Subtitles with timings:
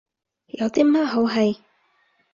[0.47, 1.59] 有啲乜好戯？